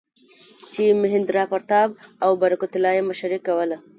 چې 0.73 0.83
مهیندراپراتاپ 1.01 1.89
او 2.23 2.31
برکت 2.41 2.71
الله 2.75 2.91
یې 2.97 3.03
مشري 3.09 3.39
کوله. 3.47 3.77